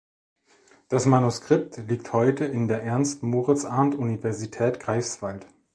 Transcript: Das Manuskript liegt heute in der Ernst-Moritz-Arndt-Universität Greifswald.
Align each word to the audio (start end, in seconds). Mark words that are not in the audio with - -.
Das 0.89 1.05
Manuskript 1.05 1.77
liegt 1.87 2.11
heute 2.11 2.45
in 2.45 2.67
der 2.67 2.81
Ernst-Moritz-Arndt-Universität 2.81 4.79
Greifswald. 4.79 5.45